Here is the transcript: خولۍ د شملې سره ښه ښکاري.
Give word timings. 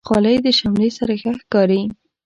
خولۍ 0.07 0.35
د 0.45 0.47
شملې 0.59 0.89
سره 0.97 1.13
ښه 1.21 1.31
ښکاري. 1.39 1.81